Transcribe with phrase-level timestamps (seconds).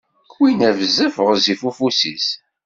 [0.39, 2.27] Winna, bezzaf ɣezzif ufus-is.